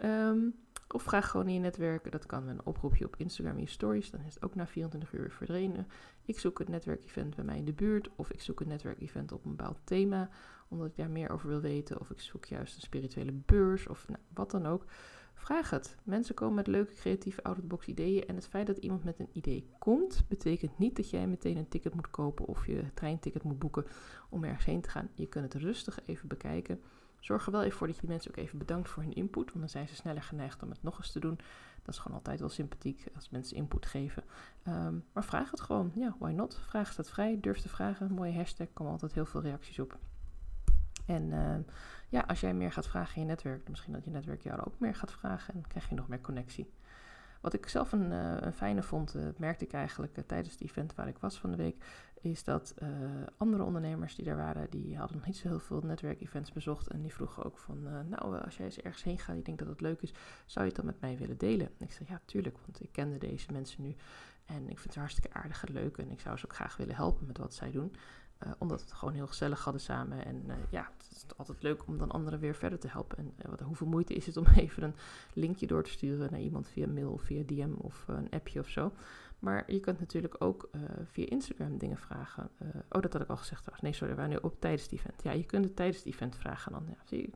Um, 0.05 0.55
of 0.93 1.03
vraag 1.03 1.31
gewoon 1.31 1.49
in 1.49 1.55
je 1.55 1.61
netwerk. 1.61 2.13
Dat 2.13 2.27
kan 2.27 2.45
met 2.45 2.55
een 2.59 2.67
oproepje 2.67 3.05
op 3.05 3.17
Instagram 3.17 3.57
in 3.57 3.63
je 3.63 3.69
stories. 3.69 4.11
Dan 4.11 4.21
is 4.21 4.35
het 4.35 4.43
ook 4.43 4.55
na 4.55 4.67
24 4.67 5.13
uur 5.13 5.31
verdwenen. 5.31 5.87
Ik 6.25 6.39
zoek 6.39 6.61
een 6.61 6.71
netwerkevent 6.71 7.35
bij 7.35 7.45
mij 7.45 7.57
in 7.57 7.65
de 7.65 7.73
buurt. 7.73 8.11
Of 8.17 8.31
ik 8.31 8.41
zoek 8.41 8.61
een 8.61 8.69
netwerkevent 8.69 9.33
op 9.33 9.45
een 9.45 9.57
bepaald 9.57 9.79
thema. 9.85 10.29
Omdat 10.73 10.87
ik 10.87 10.97
daar 10.97 11.11
meer 11.11 11.31
over 11.31 11.49
wil 11.49 11.61
weten. 11.61 12.01
Of 12.01 12.11
ik 12.11 12.21
zoek 12.21 12.45
juist 12.45 12.75
een 12.77 12.83
spirituele 12.83 13.33
beurs. 13.33 13.87
Of 13.87 14.09
nou, 14.09 14.21
wat 14.35 14.51
dan 14.51 14.67
ook. 14.67 14.85
Vraag 15.35 15.71
het. 15.71 15.97
Mensen 16.03 16.35
komen 16.35 16.55
met 16.55 16.67
leuke, 16.67 16.95
creatieve, 16.95 17.43
out-of-box 17.43 17.87
ideeën. 17.87 18.27
En 18.27 18.35
het 18.35 18.47
feit 18.47 18.67
dat 18.67 18.77
iemand 18.77 19.05
met 19.05 19.19
een 19.19 19.29
idee 19.33 19.67
komt, 19.79 20.25
betekent 20.29 20.79
niet 20.79 20.97
dat 20.97 21.11
jij 21.11 21.27
meteen 21.27 21.57
een 21.57 21.69
ticket 21.69 21.95
moet 21.95 22.11
kopen 22.11 22.47
of 22.47 22.67
je 22.67 22.85
treinticket 22.95 23.43
moet 23.43 23.59
boeken 23.59 23.85
om 24.29 24.45
ergens 24.45 24.65
heen 24.65 24.81
te 24.81 24.89
gaan. 24.89 25.09
Je 25.15 25.27
kunt 25.27 25.53
het 25.53 25.63
rustig 25.63 25.99
even 26.07 26.29
bekijken. 26.29 26.81
Zorg 27.19 27.47
er 27.47 27.53
wel 27.53 27.63
even 27.63 27.79
voor 27.79 27.87
dat 27.87 27.97
je 27.97 28.03
die 28.03 28.11
mensen 28.11 28.31
ook 28.31 28.37
even 28.37 28.59
bedankt 28.59 28.89
voor 28.89 29.03
hun 29.03 29.15
input, 29.15 29.45
want 29.45 29.59
dan 29.59 29.69
zijn 29.69 29.89
ze 29.89 29.95
sneller 29.95 30.23
geneigd 30.23 30.63
om 30.63 30.71
het 30.71 30.83
nog 30.83 30.99
eens 30.99 31.13
te 31.13 31.21
doen. 31.21 31.39
Dat 31.83 31.95
is 31.95 32.01
gewoon 32.01 32.17
altijd 32.17 32.41
wel 32.41 32.49
sympathiek 32.49 33.07
als 33.15 33.31
mensen 33.31 33.57
input 33.57 33.87
geven. 33.87 34.25
Um, 34.69 35.05
maar 35.13 35.25
vraag 35.25 35.51
het 35.51 35.61
gewoon. 35.61 35.93
Ja, 35.95 36.17
why 36.19 36.31
not? 36.31 36.55
Vraag 36.55 36.93
staat 36.93 37.11
vrij. 37.11 37.41
Durf 37.41 37.61
te 37.61 37.69
vragen. 37.69 38.13
Mooie 38.13 38.33
hashtag. 38.33 38.67
komen 38.73 38.93
altijd 38.93 39.13
heel 39.13 39.27
veel 39.27 39.43
reacties 39.43 39.79
op. 39.79 39.99
En 41.07 41.23
uh, 41.23 41.55
ja, 42.09 42.21
als 42.21 42.41
jij 42.41 42.55
meer 42.55 42.73
gaat 42.73 42.87
vragen 42.87 43.15
in 43.15 43.21
je 43.23 43.29
netwerk, 43.29 43.69
misschien 43.69 43.93
dat 43.93 44.05
je 44.05 44.11
netwerk 44.11 44.43
jou 44.43 44.61
ook 44.61 44.79
meer 44.79 44.95
gaat 44.95 45.13
vragen 45.13 45.55
en 45.55 45.67
krijg 45.67 45.89
je 45.89 45.95
nog 45.95 46.09
meer 46.09 46.21
connectie. 46.21 46.73
Wat 47.41 47.53
ik 47.53 47.69
zelf 47.69 47.93
een, 47.93 48.11
uh, 48.11 48.37
een 48.41 48.53
fijne 48.53 48.83
vond, 48.83 49.15
uh, 49.15 49.23
merkte 49.37 49.65
ik 49.65 49.73
eigenlijk 49.73 50.27
tijdens 50.27 50.53
het 50.53 50.63
event 50.63 50.95
waar 50.95 51.09
ik 51.09 51.19
was 51.19 51.39
van 51.39 51.51
de 51.51 51.57
week, 51.57 51.85
is 52.21 52.45
dat 52.45 52.75
andere 53.37 53.63
ondernemers 53.63 54.15
die 54.15 54.25
daar 54.25 54.37
waren, 54.37 54.71
die 54.71 54.97
hadden 54.97 55.17
nog 55.17 55.27
niet 55.27 55.37
zo 55.37 55.49
heel 55.49 55.61
veel 55.61 55.81
netwerkevents 55.81 56.53
bezocht. 56.53 56.89
En 56.89 57.03
die 57.03 57.13
vroegen 57.13 57.45
ook 57.45 57.59
van, 57.59 57.83
nou, 58.09 58.41
als 58.41 58.57
jij 58.57 58.67
eens 58.67 58.81
ergens 58.81 59.03
heen 59.03 59.19
gaat, 59.19 59.37
je 59.37 59.43
denkt 59.43 59.61
dat 59.61 59.69
het 59.69 59.81
leuk 59.81 60.03
is, 60.03 60.15
zou 60.47 60.65
je 60.65 60.73
het 60.73 60.81
dan 60.81 60.87
met 60.87 61.01
mij 61.01 61.17
willen 61.17 61.39
delen? 61.39 61.67
En 61.67 61.87
ik 61.87 61.93
zei, 61.93 62.09
ja, 62.09 62.21
tuurlijk, 62.25 62.59
want 62.59 62.83
ik 62.83 62.93
kende 62.93 63.19
deze 63.19 63.53
mensen 63.53 63.83
nu. 63.83 63.97
En 64.45 64.63
ik 64.63 64.79
vind 64.79 64.85
het 64.85 64.95
hartstikke 64.95 65.39
aardig 65.39 65.65
en 65.65 65.73
leuk 65.73 65.97
en 65.97 66.11
ik 66.11 66.21
zou 66.21 66.37
ze 66.37 66.45
ook 66.45 66.55
graag 66.55 66.77
willen 66.77 66.95
helpen 66.95 67.27
met 67.27 67.39
wat 67.39 67.55
zij 67.55 67.71
doen. 67.71 67.95
Uh, 68.47 68.53
omdat 68.59 68.81
we 68.81 68.85
het 68.85 68.95
gewoon 68.95 69.15
heel 69.15 69.27
gezellig 69.27 69.65
hadden 69.65 69.83
samen. 69.83 70.25
En 70.25 70.43
uh, 70.47 70.55
ja, 70.71 70.91
het 70.99 71.17
is 71.17 71.25
altijd 71.37 71.63
leuk 71.63 71.87
om 71.87 71.99
dan 71.99 72.11
anderen 72.11 72.39
weer 72.39 72.55
verder 72.55 72.79
te 72.79 72.89
helpen. 72.89 73.19
En 73.19 73.33
uh, 73.39 73.51
wat, 73.51 73.61
hoeveel 73.61 73.87
moeite 73.87 74.15
is 74.15 74.27
het 74.27 74.37
om 74.37 74.47
even 74.57 74.83
een 74.83 74.95
linkje 75.33 75.67
door 75.67 75.83
te 75.83 75.91
sturen 75.91 76.31
naar 76.31 76.41
iemand 76.41 76.69
via 76.69 76.87
mail, 76.87 77.19
via 77.19 77.43
DM 77.47 77.73
of 77.77 78.05
een 78.09 78.31
appje 78.31 78.61
of 78.61 78.69
zo. 78.69 78.93
Maar 79.39 79.73
je 79.73 79.81
kunt 79.81 80.01
natuurlijk 80.01 80.35
ook 80.39 80.71
via 81.05 81.27
Instagram 81.29 81.79
dingen 81.79 81.97
vragen. 81.97 82.51
oh, 82.89 83.03
dat 83.03 83.13
had 83.13 83.23
ik 83.23 83.29
al 83.29 83.37
gezegd. 83.37 83.83
Nee, 83.83 83.93
sorry, 83.93 84.11
we 84.15 84.21
waren 84.21 84.33
nu 84.33 84.39
op 84.43 84.61
tijdens 84.61 84.83
het 84.83 84.93
event. 84.93 85.23
Ja, 85.23 85.33
je 85.33 85.45
kunt 85.45 85.65
het 85.65 85.77
tijdens 85.77 85.99
het 85.99 86.07
event 86.07 86.37
vragen 86.37 86.73
dan. 86.73 86.85
Ja, 86.89 86.97
zie 87.05 87.31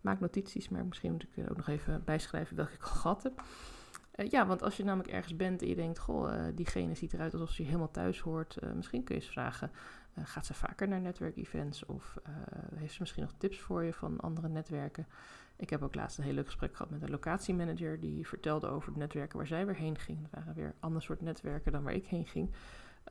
maak 0.00 0.20
notities, 0.20 0.68
maar 0.68 0.84
misschien 0.84 1.12
moet 1.12 1.26
ik 1.34 1.50
ook 1.50 1.56
nog 1.56 1.68
even 1.68 2.02
bijschrijven 2.04 2.56
welke 2.56 2.72
ik 2.72 2.82
al 2.82 2.90
gehad 2.90 3.22
heb. 3.22 3.42
Ja, 4.28 4.46
want 4.46 4.62
als 4.62 4.76
je 4.76 4.84
namelijk 4.84 5.12
ergens 5.12 5.36
bent 5.36 5.62
en 5.62 5.68
je 5.68 5.74
denkt, 5.74 5.98
goh, 5.98 6.32
diegene 6.54 6.94
ziet 6.94 7.12
eruit 7.12 7.32
alsof 7.32 7.50
ze 7.50 7.62
helemaal 7.62 7.90
thuis 7.90 8.20
hoort, 8.20 8.58
misschien 8.74 9.04
kun 9.04 9.14
je 9.14 9.20
eens 9.20 9.30
vragen, 9.30 9.70
gaat 10.22 10.46
ze 10.46 10.54
vaker 10.54 10.88
naar 10.88 11.00
netwerkevents 11.00 11.86
of 11.86 12.16
heeft 12.74 12.92
ze 12.92 13.00
misschien 13.00 13.22
nog 13.22 13.34
tips 13.38 13.60
voor 13.60 13.84
je 13.84 13.92
van 13.92 14.20
andere 14.20 14.48
netwerken? 14.48 15.06
Ik 15.56 15.70
heb 15.70 15.82
ook 15.82 15.94
laatst 15.94 16.18
een 16.18 16.24
heel 16.24 16.32
leuk 16.32 16.46
gesprek 16.46 16.76
gehad 16.76 16.90
met 16.90 17.02
een 17.02 17.10
locatiemanager 17.10 18.00
die 18.00 18.26
vertelde 18.26 18.66
over 18.66 18.92
de 18.92 18.98
netwerken 18.98 19.38
waar 19.38 19.46
zij 19.46 19.66
weer 19.66 19.76
heen 19.76 19.98
ging. 19.98 20.20
Dat 20.20 20.30
waren 20.30 20.54
weer 20.54 20.74
ander 20.80 21.02
soort 21.02 21.20
netwerken 21.20 21.72
dan 21.72 21.82
waar 21.82 21.94
ik 21.94 22.06
heen 22.06 22.26
ging. 22.26 22.50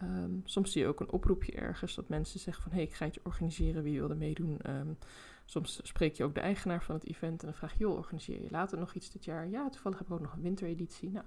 Um, 0.01 0.41
soms 0.43 0.71
zie 0.71 0.81
je 0.81 0.87
ook 0.87 0.99
een 0.99 1.11
oproepje 1.11 1.51
ergens 1.51 1.95
dat 1.95 2.09
mensen 2.09 2.39
zeggen 2.39 2.63
van 2.63 2.71
hé, 2.71 2.77
hey, 2.77 2.87
ik 2.87 2.93
ga 2.93 3.05
iets 3.05 3.21
organiseren, 3.21 3.83
wie 3.83 3.99
wil 3.99 4.09
er 4.09 4.17
meedoen? 4.17 4.59
Um, 4.69 4.97
soms 5.45 5.79
spreek 5.83 6.15
je 6.15 6.23
ook 6.23 6.35
de 6.35 6.41
eigenaar 6.41 6.83
van 6.83 6.95
het 6.95 7.05
event 7.05 7.41
en 7.41 7.47
dan 7.47 7.57
vraag 7.57 7.73
je, 7.73 7.79
joh, 7.79 7.97
organiseer 7.97 8.41
je 8.41 8.51
later 8.51 8.77
nog 8.77 8.93
iets 8.93 9.11
dit 9.11 9.25
jaar? 9.25 9.47
Ja, 9.47 9.69
toevallig 9.69 9.97
heb 9.97 10.07
ik 10.07 10.13
ook 10.13 10.21
nog 10.21 10.33
een 10.33 10.41
wintereditie. 10.41 11.11
Nou, 11.11 11.25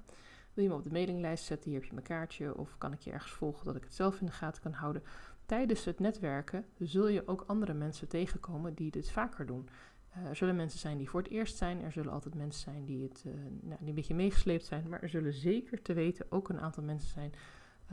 wil 0.55 0.65
je 0.65 0.71
me 0.71 0.77
op 0.77 0.85
de 0.85 0.91
mailinglijst 0.91 1.45
zetten? 1.45 1.71
Hier 1.71 1.79
heb 1.79 1.89
je 1.89 1.95
mijn 1.95 2.07
kaartje. 2.07 2.57
Of 2.57 2.79
kan 2.79 2.93
ik 2.93 3.01
je 3.01 3.11
ergens 3.11 3.33
volgen 3.33 3.65
dat 3.65 3.77
ik 3.77 3.85
het 3.85 3.95
zelf 3.95 4.21
in 4.21 4.27
de 4.27 4.33
gaten 4.33 4.63
kan 4.63 4.73
houden? 4.73 5.03
Tijdens 5.47 5.85
het 5.85 5.99
netwerken 5.99 6.65
zul 6.79 7.09
je 7.09 7.29
ook 7.29 7.45
andere 7.47 7.75
mensen 7.75 8.09
tegenkomen 8.09 8.75
die 8.75 8.91
dit 8.91 9.11
vaker 9.11 9.47
doen. 9.47 9.69
Uh, 10.17 10.29
er 10.29 10.37
zullen 10.37 10.57
mensen 10.57 10.79
zijn 10.79 10.99
die 10.99 11.09
voor 11.09 11.23
het 11.23 11.31
eerst 11.31 11.57
zijn. 11.57 11.83
Er 11.83 11.93
zullen 11.93 12.13
altijd 12.13 12.35
mensen 12.35 12.63
zijn 12.63 12.85
die, 12.85 13.03
het, 13.03 13.25
uh, 13.27 13.33
nou, 13.61 13.87
een 13.87 13.95
beetje 13.95 14.15
meegesleept 14.15 14.65
zijn. 14.65 14.89
Maar 14.89 15.03
er 15.03 15.09
zullen 15.09 15.33
zeker 15.33 15.83
te 15.83 15.93
weten 15.93 16.27
ook 16.29 16.49
een 16.49 16.61
aantal 16.61 16.83
mensen 16.83 17.09
zijn 17.09 17.33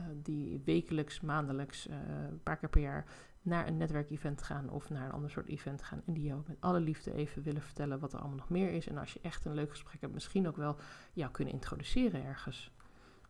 uh, 0.00 0.06
die 0.22 0.62
wekelijks, 0.64 1.20
maandelijks, 1.20 1.88
een 1.88 2.42
paar 2.42 2.56
keer 2.56 2.68
per 2.68 2.80
jaar 2.80 3.04
naar 3.42 3.66
een 3.66 3.76
netwerkevent 3.76 4.42
gaan 4.42 4.70
of 4.70 4.90
naar 4.90 5.04
een 5.04 5.12
ander 5.12 5.30
soort 5.30 5.48
event 5.48 5.82
gaan. 5.82 6.02
En 6.06 6.12
die 6.12 6.24
jou 6.24 6.42
met 6.46 6.56
alle 6.60 6.80
liefde 6.80 7.12
even 7.12 7.42
willen 7.42 7.62
vertellen 7.62 7.98
wat 7.98 8.12
er 8.12 8.18
allemaal 8.18 8.36
nog 8.36 8.50
meer 8.50 8.72
is. 8.72 8.88
En 8.88 8.98
als 8.98 9.12
je 9.12 9.20
echt 9.22 9.44
een 9.44 9.54
leuk 9.54 9.70
gesprek 9.70 10.00
hebt, 10.00 10.12
misschien 10.12 10.48
ook 10.48 10.56
wel 10.56 10.76
jou 11.12 11.30
kunnen 11.30 11.54
introduceren 11.54 12.24
ergens. 12.24 12.72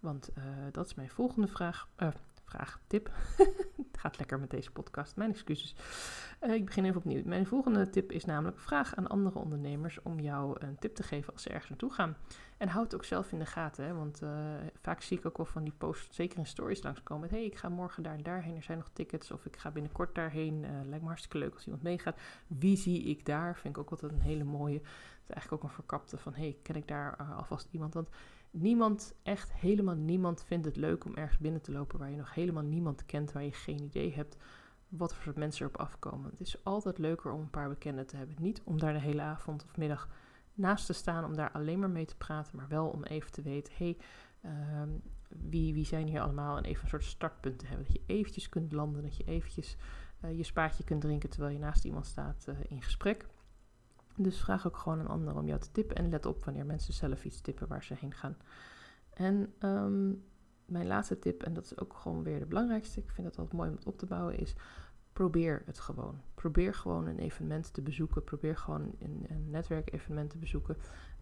Want 0.00 0.30
dat 0.70 0.86
is 0.86 0.94
mijn 0.94 1.10
volgende 1.10 1.48
vraag. 1.48 1.88
Vraag, 2.44 2.80
tip. 2.86 3.10
het 3.90 3.98
gaat 3.98 4.18
lekker 4.18 4.40
met 4.40 4.50
deze 4.50 4.70
podcast, 4.70 5.16
mijn 5.16 5.30
excuses. 5.30 5.74
Uh, 6.42 6.54
ik 6.54 6.64
begin 6.64 6.84
even 6.84 6.96
opnieuw. 6.96 7.22
Mijn 7.24 7.46
volgende 7.46 7.90
tip 7.90 8.12
is 8.12 8.24
namelijk: 8.24 8.60
vraag 8.60 8.94
aan 8.94 9.06
andere 9.06 9.38
ondernemers 9.38 10.02
om 10.02 10.20
jou 10.20 10.56
een 10.58 10.78
tip 10.78 10.94
te 10.94 11.02
geven 11.02 11.32
als 11.32 11.42
ze 11.42 11.48
ergens 11.48 11.68
naartoe 11.68 11.92
gaan. 11.92 12.16
En 12.56 12.68
houd 12.68 12.84
het 12.84 12.94
ook 12.94 13.04
zelf 13.04 13.32
in 13.32 13.38
de 13.38 13.46
gaten, 13.46 13.84
hè, 13.84 13.94
want 13.94 14.22
uh, 14.22 14.30
vaak 14.80 15.00
zie 15.00 15.18
ik 15.18 15.26
ook 15.26 15.36
wel 15.36 15.46
van 15.46 15.64
die 15.64 15.72
posts, 15.78 16.16
zeker 16.16 16.38
in 16.38 16.46
stories 16.46 16.82
langskomen. 16.82 17.22
Met, 17.22 17.30
hey, 17.30 17.44
ik 17.44 17.56
ga 17.56 17.68
morgen 17.68 18.02
daar 18.02 18.14
en 18.14 18.22
daarheen, 18.22 18.56
er 18.56 18.62
zijn 18.62 18.78
nog 18.78 18.90
tickets. 18.92 19.30
Of 19.30 19.46
ik 19.46 19.56
ga 19.56 19.70
binnenkort 19.70 20.14
daarheen, 20.14 20.64
uh, 20.64 20.70
lijkt 20.84 21.02
me 21.02 21.08
hartstikke 21.08 21.38
leuk 21.38 21.54
als 21.54 21.64
iemand 21.64 21.82
meegaat. 21.82 22.18
Wie 22.46 22.76
zie 22.76 23.02
ik 23.02 23.26
daar? 23.26 23.56
Vind 23.56 23.76
ik 23.76 23.82
ook 23.82 23.90
altijd 23.90 24.12
een 24.12 24.20
hele 24.20 24.44
mooie. 24.44 24.78
Het 24.78 25.22
is 25.22 25.30
eigenlijk 25.30 25.62
ook 25.62 25.68
een 25.68 25.74
verkapte 25.74 26.18
van, 26.18 26.34
hey, 26.34 26.56
ken 26.62 26.76
ik 26.76 26.88
daar 26.88 27.16
alvast 27.16 27.68
iemand? 27.70 27.94
Want 27.94 28.08
niemand, 28.54 29.14
echt 29.22 29.52
helemaal 29.52 29.94
niemand 29.94 30.44
vindt 30.44 30.66
het 30.66 30.76
leuk 30.76 31.04
om 31.04 31.14
ergens 31.14 31.38
binnen 31.38 31.60
te 31.60 31.72
lopen 31.72 31.98
waar 31.98 32.10
je 32.10 32.16
nog 32.16 32.34
helemaal 32.34 32.62
niemand 32.62 33.06
kent, 33.06 33.32
waar 33.32 33.44
je 33.44 33.52
geen 33.52 33.82
idee 33.82 34.14
hebt 34.14 34.36
wat 34.88 35.14
voor 35.14 35.32
mensen 35.36 35.66
erop 35.66 35.80
afkomen. 35.80 36.30
Het 36.30 36.40
is 36.40 36.64
altijd 36.64 36.98
leuker 36.98 37.32
om 37.32 37.40
een 37.40 37.50
paar 37.50 37.68
bekenden 37.68 38.06
te 38.06 38.16
hebben. 38.16 38.36
Niet 38.38 38.62
om 38.64 38.78
daar 38.78 38.92
de 38.92 39.00
hele 39.00 39.22
avond 39.22 39.64
of 39.64 39.76
middag 39.76 40.08
naast 40.54 40.86
te 40.86 40.92
staan, 40.92 41.24
om 41.24 41.36
daar 41.36 41.50
alleen 41.50 41.78
maar 41.78 41.90
mee 41.90 42.04
te 42.04 42.16
praten, 42.16 42.56
maar 42.56 42.68
wel 42.68 42.86
om 42.86 43.04
even 43.04 43.32
te 43.32 43.42
weten, 43.42 43.72
hey, 43.76 43.96
uh, 44.44 44.82
wie, 45.28 45.74
wie 45.74 45.84
zijn 45.84 46.06
hier 46.06 46.20
allemaal 46.20 46.56
en 46.56 46.64
even 46.64 46.82
een 46.82 46.88
soort 46.88 47.04
startpunt 47.04 47.58
te 47.58 47.66
hebben. 47.66 47.86
Dat 47.86 47.96
je 47.96 48.02
eventjes 48.06 48.48
kunt 48.48 48.72
landen, 48.72 49.02
dat 49.02 49.16
je 49.16 49.24
eventjes 49.24 49.76
uh, 50.24 50.36
je 50.36 50.42
spaatje 50.42 50.84
kunt 50.84 51.00
drinken 51.00 51.30
terwijl 51.30 51.52
je 51.52 51.58
naast 51.58 51.84
iemand 51.84 52.06
staat 52.06 52.46
uh, 52.48 52.54
in 52.68 52.82
gesprek. 52.82 53.26
Dus 54.16 54.40
vraag 54.40 54.66
ook 54.66 54.76
gewoon 54.76 54.98
een 54.98 55.08
ander 55.08 55.36
om 55.36 55.46
jou 55.46 55.60
te 55.60 55.72
tippen. 55.72 55.96
En 55.96 56.08
let 56.08 56.26
op 56.26 56.44
wanneer 56.44 56.66
mensen 56.66 56.94
zelf 56.94 57.24
iets 57.24 57.40
tippen 57.40 57.68
waar 57.68 57.84
ze 57.84 57.94
heen 57.94 58.14
gaan. 58.14 58.36
En 59.10 59.52
ehm, 59.58 60.08
mijn 60.64 60.86
laatste 60.86 61.18
tip, 61.18 61.42
en 61.42 61.54
dat 61.54 61.64
is 61.64 61.78
ook 61.78 61.94
gewoon 61.94 62.22
weer 62.22 62.38
de 62.38 62.46
belangrijkste, 62.46 63.00
ik 63.00 63.10
vind 63.10 63.26
het 63.26 63.38
altijd 63.38 63.56
mooi 63.56 63.70
om 63.70 63.76
het 63.76 63.86
op 63.86 63.98
te 63.98 64.06
bouwen, 64.06 64.38
is 64.38 64.54
probeer 65.14 65.62
het 65.66 65.80
gewoon. 65.80 66.20
Probeer 66.34 66.74
gewoon 66.74 67.06
een 67.06 67.18
evenement 67.18 67.72
te 67.72 67.82
bezoeken. 67.82 68.24
Probeer 68.24 68.56
gewoon 68.56 68.92
een, 68.98 69.24
een 69.28 69.50
netwerkevenement 69.50 70.30
te 70.30 70.38
bezoeken. 70.38 70.76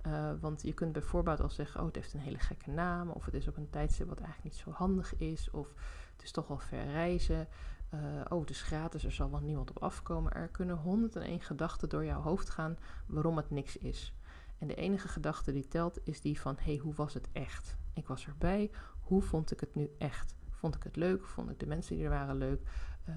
Uh, 0.06 0.30
want 0.40 0.62
je 0.62 0.72
kunt 0.72 0.92
bijvoorbeeld 0.92 1.40
al 1.40 1.50
zeggen, 1.50 1.80
oh 1.80 1.86
het 1.86 1.94
heeft 1.94 2.14
een 2.14 2.20
hele 2.20 2.38
gekke 2.38 2.70
naam. 2.70 3.10
Of 3.10 3.24
het 3.24 3.34
is 3.34 3.48
op 3.48 3.56
een 3.56 3.70
tijdstip 3.70 4.08
wat 4.08 4.20
eigenlijk 4.20 4.54
niet 4.54 4.62
zo 4.62 4.70
handig 4.70 5.16
is. 5.16 5.50
Of 5.50 5.68
het 6.12 6.22
is 6.22 6.30
toch 6.30 6.48
wel 6.48 6.58
ver 6.58 6.84
reizen. 6.84 7.48
Uh, 7.94 8.00
oh 8.28 8.48
is 8.48 8.62
gratis, 8.62 9.04
er 9.04 9.12
zal 9.12 9.30
wel 9.30 9.40
niemand 9.40 9.70
op 9.70 9.82
afkomen. 9.82 10.32
Er 10.32 10.48
kunnen 10.48 10.76
101 10.76 11.40
gedachten 11.40 11.88
door 11.88 12.04
jouw 12.04 12.20
hoofd 12.20 12.50
gaan 12.50 12.78
waarom 13.06 13.36
het 13.36 13.50
niks 13.50 13.76
is. 13.76 14.14
En 14.58 14.66
de 14.66 14.74
enige 14.74 15.08
gedachte 15.08 15.52
die 15.52 15.68
telt 15.68 15.98
is 16.04 16.20
die 16.20 16.40
van, 16.40 16.56
hey 16.60 16.76
hoe 16.76 16.94
was 16.94 17.14
het 17.14 17.28
echt? 17.32 17.76
Ik 17.94 18.06
was 18.06 18.26
erbij, 18.26 18.70
hoe 19.00 19.22
vond 19.22 19.52
ik 19.52 19.60
het 19.60 19.74
nu 19.74 19.90
echt? 19.98 20.34
Vond 20.50 20.74
ik 20.74 20.82
het 20.82 20.96
leuk? 20.96 21.26
Vond 21.26 21.50
ik 21.50 21.58
de 21.58 21.66
mensen 21.66 21.96
die 21.96 22.04
er 22.04 22.10
waren 22.10 22.36
leuk? 22.36 22.60
Uh, 23.08 23.14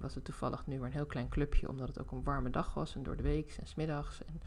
was 0.00 0.14
het 0.14 0.24
toevallig 0.24 0.66
nu 0.66 0.78
maar 0.78 0.86
een 0.86 0.92
heel 0.92 1.06
klein 1.06 1.28
clubje, 1.28 1.68
omdat 1.68 1.88
het 1.88 2.00
ook 2.00 2.10
een 2.10 2.22
warme 2.22 2.50
dag 2.50 2.74
was 2.74 2.94
en 2.94 3.02
door 3.02 3.16
de 3.16 3.22
week 3.22 3.56
en 3.60 3.66
smiddags 3.66 4.24
en 4.24 4.40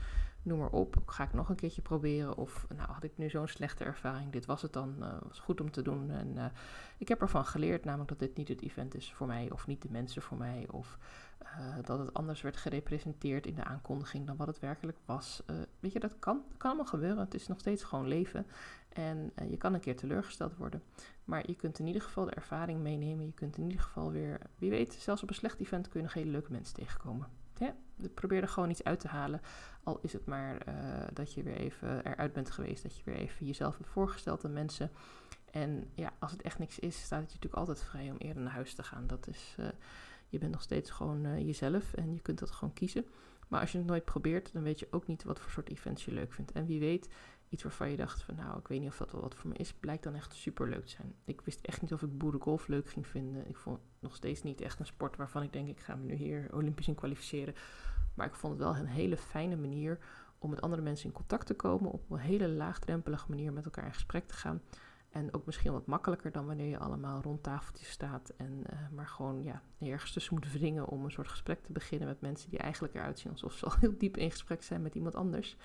noem 0.45 0.59
maar 0.59 0.69
op. 0.69 0.95
Ga 1.05 1.23
ik 1.23 1.33
nog 1.33 1.49
een 1.49 1.55
keertje 1.55 1.81
proberen? 1.81 2.37
Of 2.37 2.65
nou, 2.75 2.91
had 2.91 3.03
ik 3.03 3.11
nu 3.15 3.29
zo'n 3.29 3.47
slechte 3.47 3.83
ervaring? 3.83 4.31
Dit 4.31 4.45
was 4.45 4.61
het 4.61 4.73
dan. 4.73 4.95
Uh, 4.99 5.07
was 5.27 5.39
goed 5.39 5.61
om 5.61 5.71
te 5.71 5.81
doen. 5.81 6.11
En 6.11 6.27
uh, 6.35 6.45
ik 6.97 7.07
heb 7.07 7.21
ervan 7.21 7.45
geleerd, 7.45 7.85
namelijk 7.85 8.09
dat 8.09 8.19
dit 8.19 8.37
niet 8.37 8.47
het 8.47 8.61
event 8.61 8.95
is 8.95 9.13
voor 9.13 9.27
mij, 9.27 9.51
of 9.51 9.67
niet 9.67 9.81
de 9.81 9.91
mensen 9.91 10.21
voor 10.21 10.37
mij, 10.37 10.65
of 10.71 10.97
dat 11.83 11.99
het 11.99 12.13
anders 12.13 12.41
werd 12.41 12.57
gerepresenteerd 12.57 13.47
in 13.47 13.55
de 13.55 13.63
aankondiging 13.63 14.27
dan 14.27 14.35
wat 14.35 14.47
het 14.47 14.59
werkelijk 14.59 14.97
was. 15.05 15.43
weet 15.79 15.91
je, 15.91 15.99
dat 15.99 16.19
kan, 16.19 16.43
kan 16.57 16.69
allemaal 16.69 16.89
gebeuren. 16.89 17.19
Het 17.23 17.33
is 17.33 17.47
nog 17.47 17.59
steeds 17.59 17.83
gewoon 17.83 18.07
leven. 18.07 18.45
En 18.89 19.31
je 19.49 19.57
kan 19.57 19.73
een 19.73 19.79
keer 19.79 19.95
teleurgesteld 19.95 20.55
worden. 20.55 20.83
Maar 21.23 21.43
je 21.47 21.55
kunt 21.55 21.79
in 21.79 21.87
ieder 21.87 22.01
geval 22.01 22.25
de 22.25 22.31
ervaring 22.31 22.79
meenemen. 22.79 23.25
Je 23.25 23.33
kunt 23.33 23.57
in 23.57 23.63
ieder 23.63 23.81
geval 23.81 24.11
weer, 24.11 24.39
wie 24.57 24.69
weet, 24.75 24.93
zelfs 24.93 25.23
op 25.23 25.29
een 25.29 25.35
slecht 25.35 25.59
event 25.59 25.89
kun 25.89 25.99
je 25.99 26.05
nog 26.05 26.15
hele 26.15 26.31
leuke 26.31 26.51
mensen 26.51 26.75
tegenkomen. 26.75 27.27
Ja, 27.57 27.75
probeer 28.13 28.41
er 28.41 28.47
gewoon 28.47 28.69
iets 28.69 28.83
uit 28.83 28.99
te 28.99 29.07
halen. 29.07 29.41
Al 29.83 29.99
is 30.01 30.13
het 30.13 30.25
maar 30.25 30.67
uh, 30.67 30.73
dat 31.13 31.33
je 31.33 31.43
weer 31.43 31.57
even 31.57 32.05
eruit 32.05 32.33
bent 32.33 32.51
geweest. 32.51 32.83
Dat 32.83 32.97
je 32.97 33.01
weer 33.05 33.15
even 33.15 33.45
jezelf 33.45 33.77
hebt 33.77 33.89
voorgesteld 33.89 34.45
aan 34.45 34.53
mensen. 34.53 34.91
En 35.51 35.89
ja, 35.93 36.13
als 36.19 36.31
het 36.31 36.41
echt 36.41 36.59
niks 36.59 36.79
is, 36.79 36.95
staat 36.95 37.21
het 37.21 37.29
je 37.31 37.35
natuurlijk 37.35 37.67
altijd 37.67 37.83
vrij 37.83 38.09
om 38.11 38.17
eerder 38.17 38.43
naar 38.43 38.51
huis 38.51 38.73
te 38.73 38.83
gaan. 38.83 39.07
Dat 39.07 39.27
is, 39.27 39.55
uh, 39.59 39.67
je 40.27 40.37
bent 40.37 40.51
nog 40.51 40.61
steeds 40.61 40.91
gewoon 40.91 41.45
jezelf 41.45 41.93
en 41.93 42.13
je 42.13 42.19
kunt 42.21 42.39
dat 42.39 42.51
gewoon 42.51 42.73
kiezen. 42.73 43.05
Maar 43.47 43.61
als 43.61 43.71
je 43.71 43.77
het 43.77 43.87
nooit 43.87 44.05
probeert, 44.05 44.53
dan 44.53 44.63
weet 44.63 44.79
je 44.79 44.87
ook 44.91 45.07
niet 45.07 45.23
wat 45.23 45.39
voor 45.39 45.51
soort 45.51 45.69
events 45.69 46.05
je 46.05 46.11
leuk 46.11 46.33
vindt. 46.33 46.51
En 46.51 46.65
wie 46.65 46.79
weet 46.79 47.09
iets 47.49 47.63
waarvan 47.63 47.89
je 47.89 47.97
dacht 47.97 48.21
van 48.21 48.35
nou, 48.35 48.59
ik 48.59 48.67
weet 48.67 48.79
niet 48.79 48.89
of 48.89 48.97
dat 48.97 49.11
wel 49.11 49.21
wat 49.21 49.35
voor 49.35 49.49
me 49.49 49.55
is, 49.55 49.73
blijkt 49.73 50.03
dan 50.03 50.15
echt 50.15 50.33
super 50.33 50.69
leuk 50.69 50.85
te 50.85 50.91
zijn. 50.91 51.15
Ik 51.25 51.41
wist 51.41 51.61
echt 51.61 51.81
niet 51.81 51.93
of 51.93 52.01
ik 52.01 52.17
boerengolf 52.17 52.67
leuk 52.67 52.89
ging 52.89 53.07
vinden. 53.07 53.49
Ik 53.49 53.57
vond 53.57 53.79
nog 53.99 54.15
steeds 54.15 54.43
niet 54.43 54.61
echt 54.61 54.79
een 54.79 54.85
sport 54.85 55.15
waarvan 55.15 55.43
ik 55.43 55.53
denk 55.53 55.67
ik 55.67 55.79
ga 55.79 55.95
me 55.95 56.03
nu 56.03 56.13
hier 56.13 56.47
olympisch 56.53 56.87
in 56.87 56.95
kwalificeren. 56.95 57.55
Maar 58.13 58.27
ik 58.27 58.35
vond 58.35 58.53
het 58.53 58.61
wel 58.61 58.75
een 58.75 58.85
hele 58.85 59.17
fijne 59.17 59.55
manier 59.55 59.99
om 60.37 60.49
met 60.49 60.61
andere 60.61 60.81
mensen 60.81 61.05
in 61.05 61.15
contact 61.15 61.45
te 61.45 61.53
komen. 61.53 61.91
Op 61.91 62.11
een 62.11 62.17
hele 62.17 62.49
laagdrempelige 62.49 63.29
manier 63.29 63.53
met 63.53 63.65
elkaar 63.65 63.85
in 63.85 63.93
gesprek 63.93 64.27
te 64.27 64.33
gaan. 64.33 64.61
En 65.09 65.33
ook 65.33 65.45
misschien 65.45 65.71
wat 65.71 65.85
makkelijker 65.85 66.31
dan 66.31 66.45
wanneer 66.45 66.69
je 66.69 66.79
allemaal 66.79 67.21
rond 67.21 67.43
tafeltjes 67.43 67.89
staat. 67.89 68.33
En 68.37 68.63
uh, 68.73 68.79
maar 68.91 69.07
gewoon 69.07 69.43
ja, 69.43 69.61
ergens 69.79 70.11
tussen 70.11 70.33
moet 70.33 70.51
wringen 70.51 70.87
om 70.87 71.05
een 71.05 71.11
soort 71.11 71.27
gesprek 71.27 71.63
te 71.63 71.71
beginnen 71.71 72.07
met 72.07 72.21
mensen 72.21 72.49
die 72.49 72.59
eigenlijk 72.59 72.93
eruit 72.93 73.19
zien 73.19 73.31
alsof 73.31 73.53
ze 73.53 73.65
al 73.65 73.75
heel 73.79 73.97
diep 73.97 74.17
in 74.17 74.31
gesprek 74.31 74.63
zijn 74.63 74.81
met 74.81 74.95
iemand 74.95 75.15
anders. 75.15 75.57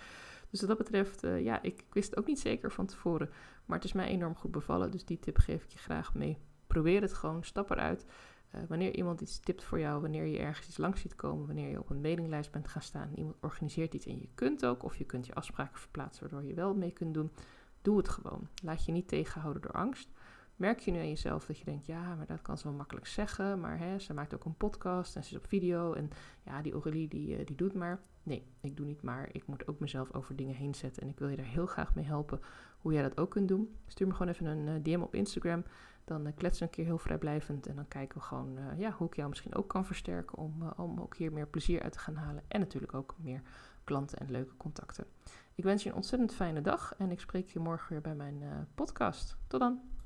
Dus 0.50 0.60
wat 0.60 0.68
dat 0.68 0.78
betreft, 0.78 1.24
uh, 1.24 1.44
ja, 1.44 1.62
ik, 1.62 1.84
wist 1.92 2.10
het 2.10 2.18
ook 2.18 2.26
niet 2.26 2.40
zeker 2.40 2.72
van 2.72 2.86
tevoren. 2.86 3.30
Maar 3.64 3.76
het 3.76 3.86
is 3.86 3.92
mij 3.92 4.06
enorm 4.08 4.34
goed 4.34 4.50
bevallen. 4.50 4.90
Dus 4.90 5.04
die 5.04 5.18
tip 5.18 5.38
geef 5.38 5.64
ik 5.64 5.70
je 5.70 5.78
graag 5.78 6.14
mee. 6.14 6.38
Probeer 6.66 7.00
het 7.00 7.12
gewoon, 7.12 7.44
stap 7.44 7.70
eruit. 7.70 8.06
Uh, 8.54 8.60
wanneer 8.68 8.94
iemand 8.94 9.20
iets 9.20 9.40
tipt 9.40 9.64
voor 9.64 9.78
jou, 9.78 10.00
wanneer 10.00 10.24
je 10.24 10.38
ergens 10.38 10.68
iets 10.68 10.76
langs 10.76 11.00
ziet 11.00 11.14
komen, 11.14 11.46
wanneer 11.46 11.68
je 11.68 11.78
op 11.78 11.90
een 11.90 12.00
mailinglijst 12.00 12.50
bent 12.50 12.68
gaan 12.68 12.82
staan, 12.82 13.12
iemand 13.14 13.36
organiseert 13.40 13.94
iets 13.94 14.06
en 14.06 14.18
je 14.18 14.28
kunt 14.34 14.66
ook, 14.66 14.82
of 14.82 14.96
je 14.96 15.04
kunt 15.04 15.26
je 15.26 15.34
afspraken 15.34 15.78
verplaatsen 15.78 16.22
waardoor 16.22 16.48
je 16.48 16.54
wel 16.54 16.74
mee 16.74 16.90
kunt 16.90 17.14
doen, 17.14 17.30
doe 17.82 17.96
het 17.96 18.08
gewoon. 18.08 18.48
Laat 18.62 18.84
je 18.84 18.92
niet 18.92 19.08
tegenhouden 19.08 19.62
door 19.62 19.72
angst. 19.72 20.08
Merk 20.60 20.78
je 20.78 20.90
nu 20.90 20.98
aan 20.98 21.08
jezelf 21.08 21.46
dat 21.46 21.58
je 21.58 21.64
denkt, 21.64 21.86
ja, 21.86 22.14
maar 22.14 22.26
dat 22.26 22.42
kan 22.42 22.58
ze 22.58 22.64
wel 22.64 22.76
makkelijk 22.76 23.06
zeggen, 23.06 23.60
maar 23.60 23.78
hè, 23.78 23.98
ze 23.98 24.14
maakt 24.14 24.34
ook 24.34 24.44
een 24.44 24.56
podcast 24.56 25.16
en 25.16 25.24
ze 25.24 25.30
is 25.30 25.36
op 25.36 25.46
video 25.46 25.92
en 25.92 26.10
ja, 26.42 26.62
die 26.62 26.72
Aurélie 26.72 27.08
die, 27.08 27.38
uh, 27.38 27.46
die 27.46 27.56
doet 27.56 27.74
maar. 27.74 28.00
Nee, 28.22 28.46
ik 28.60 28.76
doe 28.76 28.86
niet 28.86 29.02
maar. 29.02 29.28
Ik 29.32 29.46
moet 29.46 29.68
ook 29.68 29.78
mezelf 29.78 30.12
over 30.12 30.36
dingen 30.36 30.54
heen 30.54 30.74
zetten 30.74 31.02
en 31.02 31.08
ik 31.08 31.18
wil 31.18 31.28
je 31.28 31.36
daar 31.36 31.46
heel 31.46 31.66
graag 31.66 31.94
mee 31.94 32.04
helpen 32.04 32.40
hoe 32.78 32.92
jij 32.92 33.02
dat 33.02 33.18
ook 33.18 33.30
kunt 33.30 33.48
doen. 33.48 33.76
Stuur 33.86 34.06
me 34.06 34.12
gewoon 34.12 34.32
even 34.32 34.46
een 34.46 34.66
uh, 34.66 34.82
DM 34.82 35.02
op 35.02 35.14
Instagram. 35.14 35.64
Dan 36.04 36.26
uh, 36.26 36.32
kletsen 36.36 36.62
we 36.62 36.68
een 36.68 36.74
keer 36.74 36.84
heel 36.84 36.98
vrijblijvend 36.98 37.66
en 37.66 37.76
dan 37.76 37.88
kijken 37.88 38.18
we 38.18 38.24
gewoon 38.24 38.58
ja, 38.76 38.90
hoe 38.90 39.06
ik 39.06 39.16
jou 39.16 39.28
misschien 39.28 39.54
ook 39.54 39.68
kan 39.68 39.86
versterken 39.86 40.38
om, 40.38 40.62
om 40.76 41.00
ook 41.00 41.16
hier 41.16 41.32
meer 41.32 41.46
plezier 41.46 41.82
uit 41.82 41.92
te 41.92 41.98
gaan 41.98 42.16
halen 42.16 42.42
en 42.48 42.60
natuurlijk 42.60 42.94
ook 42.94 43.14
meer 43.18 43.42
klanten 43.84 44.18
en 44.18 44.30
leuke 44.30 44.56
contacten. 44.56 45.04
Ik 45.54 45.64
wens 45.64 45.82
je 45.82 45.88
een 45.88 45.94
ontzettend 45.94 46.34
fijne 46.34 46.60
dag 46.60 46.94
en 46.98 47.10
ik 47.10 47.20
spreek 47.20 47.48
je 47.48 47.58
morgen 47.58 47.92
weer 47.92 48.00
bij 48.00 48.14
mijn 48.14 48.68
podcast. 48.74 49.36
Tot 49.46 49.60
dan! 49.60 49.89